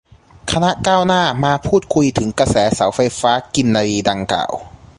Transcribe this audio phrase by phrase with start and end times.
[0.51, 4.51] คณะก้าวหน้า มาพูดคุยถึงกระแสเสาไฟฟ้ากินรีดังกล่าว